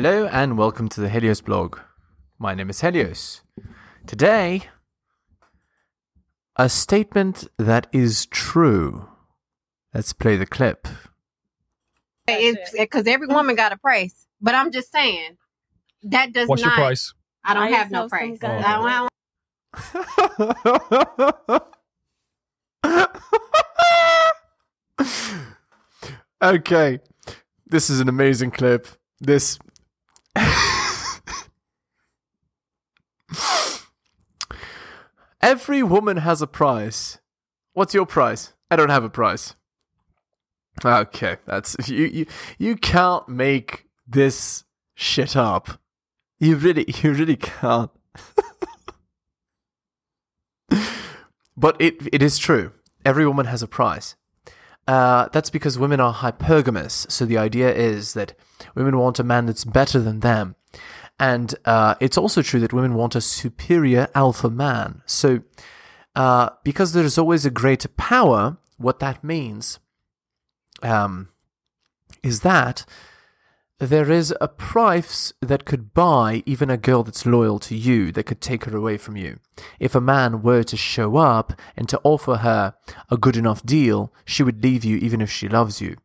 Hello 0.00 0.28
and 0.28 0.56
welcome 0.56 0.88
to 0.90 1.00
the 1.00 1.08
Helios 1.08 1.40
blog. 1.40 1.76
My 2.38 2.54
name 2.54 2.70
is 2.70 2.82
Helios. 2.82 3.40
Today, 4.06 4.62
a 6.54 6.68
statement 6.68 7.48
that 7.58 7.88
is 7.90 8.26
true. 8.26 9.08
Let's 9.92 10.12
play 10.12 10.36
the 10.36 10.46
clip. 10.46 10.86
because 12.28 13.08
every 13.08 13.26
woman 13.26 13.56
got 13.56 13.72
a 13.72 13.76
price. 13.76 14.24
But 14.40 14.54
I'm 14.54 14.70
just 14.70 14.92
saying 14.92 15.36
that 16.04 16.32
does 16.32 16.42
not 16.46 16.48
What's 16.50 16.62
not. 16.62 16.68
your 16.68 16.76
price? 16.76 17.12
I 17.44 17.54
don't 17.54 17.62
I 17.64 17.70
have 17.70 17.90
no 17.90 18.06
price. 18.08 18.38
guys- 18.38 18.62
oh, 18.64 18.68
I 18.68 19.08
don't 22.84 23.02
have. 26.40 26.58
okay, 26.60 27.00
this 27.66 27.90
is 27.90 27.98
an 27.98 28.08
amazing 28.08 28.52
clip. 28.52 28.86
This. 29.20 29.58
Every 35.40 35.82
woman 35.82 36.18
has 36.18 36.42
a 36.42 36.46
price. 36.46 37.18
What's 37.72 37.94
your 37.94 38.06
price? 38.06 38.52
I 38.70 38.76
don't 38.76 38.90
have 38.90 39.04
a 39.04 39.10
price. 39.10 39.54
Okay, 40.84 41.36
that's 41.44 41.76
you. 41.88 42.06
You 42.06 42.26
you 42.58 42.76
can't 42.76 43.28
make 43.28 43.86
this 44.06 44.64
shit 44.94 45.36
up. 45.36 45.80
You 46.38 46.56
really, 46.56 46.84
you 47.02 47.12
really 47.12 47.36
can't. 47.36 47.90
but 51.56 51.80
it 51.80 51.96
it 52.12 52.22
is 52.22 52.38
true. 52.38 52.72
Every 53.04 53.26
woman 53.26 53.46
has 53.46 53.62
a 53.62 53.68
price. 53.68 54.16
Uh, 54.88 55.28
that's 55.34 55.50
because 55.50 55.78
women 55.78 56.00
are 56.00 56.14
hypergamous. 56.14 57.10
So 57.12 57.26
the 57.26 57.36
idea 57.36 57.72
is 57.72 58.14
that 58.14 58.32
women 58.74 58.96
want 58.96 59.18
a 59.18 59.24
man 59.24 59.44
that's 59.44 59.66
better 59.66 60.00
than 60.00 60.20
them. 60.20 60.56
And 61.20 61.54
uh, 61.66 61.96
it's 62.00 62.16
also 62.16 62.40
true 62.40 62.58
that 62.60 62.72
women 62.72 62.94
want 62.94 63.14
a 63.14 63.20
superior 63.20 64.08
alpha 64.14 64.48
man. 64.48 65.02
So 65.04 65.42
uh, 66.16 66.50
because 66.64 66.94
there 66.94 67.04
is 67.04 67.18
always 67.18 67.44
a 67.44 67.50
greater 67.50 67.88
power, 67.88 68.56
what 68.78 68.98
that 69.00 69.22
means 69.22 69.78
um, 70.82 71.28
is 72.22 72.40
that 72.40 72.86
there 73.78 74.10
is 74.10 74.34
a 74.40 74.48
price 74.48 75.32
that 75.40 75.64
could 75.64 75.94
buy 75.94 76.42
even 76.46 76.68
a 76.68 76.76
girl 76.76 77.04
that's 77.04 77.24
loyal 77.24 77.60
to 77.60 77.76
you, 77.76 78.10
that 78.12 78.24
could 78.24 78.40
take 78.40 78.64
her 78.64 78.76
away 78.76 78.98
from 78.98 79.16
you. 79.16 79.38
If 79.78 79.94
a 79.94 80.00
man 80.00 80.42
were 80.42 80.64
to 80.64 80.76
show 80.76 81.16
up 81.16 81.52
and 81.76 81.88
to 81.88 82.00
offer 82.02 82.36
her 82.36 82.74
a 83.08 83.16
good 83.16 83.36
enough 83.36 83.64
deal, 83.64 84.12
she 84.24 84.42
would 84.42 84.62
leave 84.64 84.84
you 84.84 84.96
even 84.96 85.20
if 85.20 85.30
she 85.30 85.48
loves 85.48 85.80
you. 85.80 85.96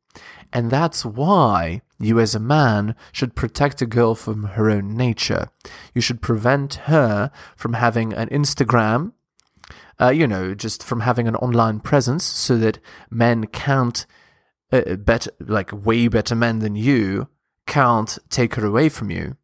And 0.52 0.70
that's 0.70 1.04
why 1.04 1.82
you, 2.00 2.20
as 2.20 2.36
a 2.36 2.40
man, 2.40 2.96
should 3.12 3.36
protect 3.36 3.82
a 3.82 3.88
girl 3.88 4.14
from 4.14 4.44
her 4.44 4.70
own 4.70 4.96
nature. 4.96 5.50
You 5.96 6.02
should 6.02 6.22
prevent 6.22 6.76
her 6.86 7.32
from 7.56 7.74
having 7.74 8.14
an 8.14 8.30
Instagram, 8.30 9.14
uh, 10.00 10.10
you 10.10 10.28
know, 10.28 10.54
just 10.54 10.84
from 10.84 11.00
having 11.00 11.28
an 11.28 11.36
online 11.38 11.80
presence 11.80 12.24
so 12.24 12.56
that 12.58 12.78
men 13.10 13.48
can't, 13.48 14.06
uh, 14.72 14.96
better, 14.98 15.32
like 15.40 15.72
way 15.72 16.08
better 16.08 16.36
men 16.36 16.60
than 16.60 16.76
you, 16.76 17.30
can't 17.66 18.18
take 18.30 18.56
her 18.56 18.66
away 18.66 18.90
from 18.90 19.10
you. 19.10 19.38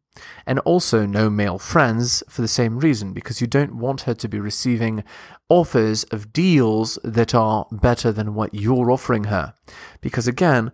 And 0.46 0.58
also 0.60 1.06
no 1.06 1.30
male 1.30 1.58
friends 1.58 2.22
for 2.28 2.42
the 2.42 2.48
same 2.48 2.78
reason, 2.78 3.12
because 3.12 3.40
you 3.40 3.46
don't 3.46 3.76
want 3.76 4.02
her 4.02 4.14
to 4.14 4.28
be 4.28 4.40
receiving 4.40 5.04
offers 5.48 6.04
of 6.04 6.32
deals 6.32 6.98
that 7.02 7.34
are 7.34 7.66
better 7.70 8.12
than 8.12 8.34
what 8.34 8.52
you're 8.52 8.90
offering 8.90 9.24
her. 9.24 9.54
Because 10.00 10.28
again, 10.28 10.72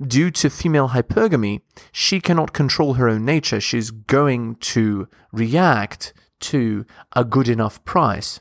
due 0.00 0.30
to 0.30 0.50
female 0.50 0.90
hypergamy, 0.90 1.62
she 1.92 2.20
cannot 2.20 2.52
control 2.52 2.94
her 2.94 3.08
own 3.08 3.24
nature. 3.24 3.60
She's 3.60 3.90
going 3.90 4.56
to 4.56 5.08
react 5.32 6.12
to 6.40 6.84
a 7.16 7.24
good 7.24 7.48
enough 7.48 7.84
price. 7.84 8.40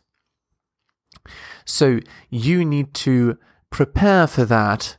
So 1.66 2.00
you 2.30 2.66
need 2.66 2.94
to 2.96 3.38
prepare 3.70 4.28
for 4.28 4.46
that, 4.46 4.98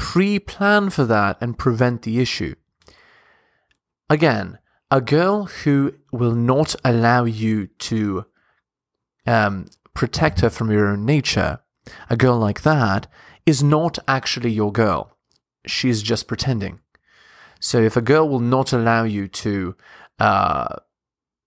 pre 0.00 0.38
plan 0.38 0.88
for 0.88 1.04
that, 1.04 1.36
and 1.42 1.58
prevent 1.58 2.02
the 2.02 2.20
issue. 2.20 2.54
Again, 4.08 4.58
a 4.90 5.02
girl 5.02 5.44
who 5.44 5.92
will 6.10 6.34
not 6.34 6.74
allow 6.82 7.24
you 7.24 7.66
to 7.90 8.24
um, 9.26 9.66
protect 9.92 10.40
her 10.40 10.48
from 10.48 10.70
your 10.70 10.88
own 10.88 11.04
nature, 11.04 11.60
a 12.08 12.16
girl 12.16 12.38
like 12.38 12.62
that, 12.62 13.08
is 13.44 13.62
not 13.62 13.98
actually 14.08 14.50
your 14.50 14.72
girl. 14.72 15.18
She's 15.66 16.00
just 16.00 16.26
pretending. 16.26 16.80
So 17.60 17.78
if 17.78 17.94
a 17.94 18.02
girl 18.02 18.26
will 18.26 18.40
not 18.40 18.72
allow 18.72 19.04
you 19.04 19.28
to, 19.28 19.76
uh, 20.18 20.76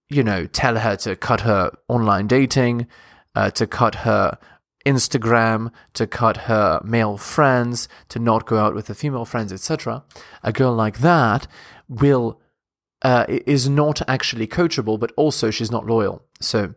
you 0.09 0.23
know, 0.23 0.45
tell 0.45 0.77
her 0.77 0.95
to 0.97 1.15
cut 1.15 1.41
her 1.41 1.71
online 1.87 2.27
dating, 2.27 2.85
uh, 3.33 3.49
to 3.49 3.65
cut 3.65 3.95
her 3.95 4.37
Instagram, 4.85 5.71
to 5.93 6.05
cut 6.05 6.37
her 6.37 6.81
male 6.83 7.17
friends, 7.17 7.87
to 8.09 8.19
not 8.19 8.45
go 8.45 8.57
out 8.57 8.75
with 8.75 8.87
her 8.87 8.93
female 8.93 9.25
friends, 9.25 9.53
etc., 9.53 10.03
a 10.43 10.51
girl 10.51 10.73
like 10.73 10.99
that 10.99 11.47
will 11.87 12.41
uh, 13.01 13.25
is 13.27 13.67
not 13.69 14.01
actually 14.07 14.47
coachable, 14.47 14.99
but 14.99 15.11
also 15.17 15.51
she's 15.51 15.71
not 15.71 15.85
loyal. 15.85 16.23
So 16.39 16.73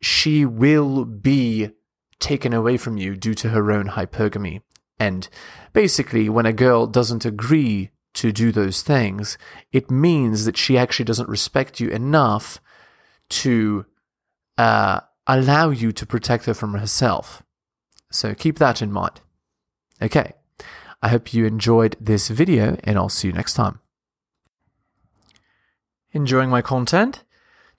she 0.00 0.44
will 0.44 1.04
be 1.04 1.70
taken 2.18 2.52
away 2.52 2.76
from 2.76 2.96
you 2.96 3.16
due 3.16 3.34
to 3.34 3.50
her 3.50 3.70
own 3.70 3.90
hypergamy. 3.90 4.62
And 4.98 5.28
basically, 5.72 6.28
when 6.28 6.46
a 6.46 6.52
girl 6.52 6.86
doesn't 6.86 7.24
agree 7.24 7.90
to 8.14 8.30
do 8.30 8.52
those 8.52 8.82
things, 8.82 9.38
it 9.72 9.90
means 9.90 10.44
that 10.44 10.56
she 10.56 10.76
actually 10.76 11.04
doesn't 11.04 11.28
respect 11.28 11.80
you 11.80 11.88
enough 11.88 12.60
to 13.30 13.86
uh, 14.58 15.00
allow 15.26 15.70
you 15.70 15.92
to 15.92 16.06
protect 16.06 16.46
her 16.46 16.54
from 16.54 16.74
herself. 16.74 17.42
So 18.10 18.34
keep 18.34 18.58
that 18.58 18.82
in 18.82 18.92
mind. 18.92 19.20
Okay, 20.00 20.32
I 21.02 21.08
hope 21.08 21.32
you 21.32 21.44
enjoyed 21.44 21.96
this 22.00 22.28
video, 22.28 22.76
and 22.84 22.98
I'll 22.98 23.08
see 23.08 23.28
you 23.28 23.32
next 23.32 23.54
time. 23.54 23.80
Enjoying 26.12 26.50
my 26.50 26.60
content? 26.60 27.24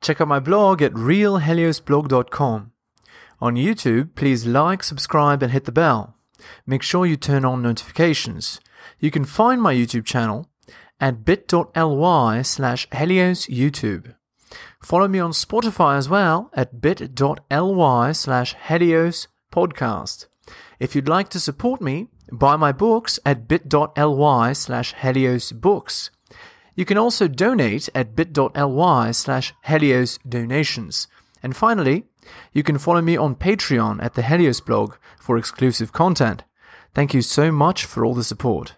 Check 0.01 0.19
out 0.19 0.27
my 0.27 0.39
blog 0.39 0.81
at 0.81 0.93
realheliosblog.com. 0.93 2.71
On 3.39 3.55
YouTube, 3.55 4.15
please 4.15 4.45
like, 4.45 4.83
subscribe, 4.83 5.43
and 5.43 5.51
hit 5.51 5.65
the 5.65 5.71
bell. 5.71 6.15
Make 6.65 6.81
sure 6.81 7.05
you 7.05 7.15
turn 7.15 7.45
on 7.45 7.61
notifications. 7.61 8.59
You 8.99 9.11
can 9.11 9.25
find 9.25 9.61
my 9.61 9.73
YouTube 9.73 10.05
channel 10.05 10.49
at 10.99 11.25
bit.ly 11.25 12.41
slash 12.41 12.87
heliosyoutube. 12.89 14.15
Follow 14.81 15.07
me 15.07 15.19
on 15.19 15.31
Spotify 15.31 15.97
as 15.97 16.09
well 16.09 16.49
at 16.53 16.81
bit.ly 16.81 18.11
slash 18.11 18.55
helios 18.67 19.27
podcast. 19.51 20.27
If 20.79 20.95
you'd 20.95 21.07
like 21.07 21.29
to 21.29 21.39
support 21.39 21.81
me, 21.81 22.07
buy 22.31 22.55
my 22.55 22.71
books 22.71 23.19
at 23.25 23.47
bit.ly 23.47 24.53
slash 24.53 24.93
helios 24.93 25.51
books. 25.51 26.09
You 26.75 26.85
can 26.85 26.97
also 26.97 27.27
donate 27.27 27.89
at 27.93 28.15
bit.ly 28.15 29.11
slash 29.11 29.53
Helios 29.63 30.17
donations. 30.27 31.07
And 31.43 31.55
finally, 31.55 32.05
you 32.51 32.63
can 32.63 32.77
follow 32.77 33.01
me 33.01 33.15
on 33.15 33.35
Patreon 33.35 34.01
at 34.03 34.15
the 34.15 34.23
Helios 34.23 34.61
blog 34.61 34.95
for 35.19 35.37
exclusive 35.37 35.91
content. 35.91 36.43
Thank 36.93 37.13
you 37.13 37.21
so 37.21 37.51
much 37.51 37.85
for 37.85 38.05
all 38.05 38.13
the 38.13 38.23
support. 38.23 38.75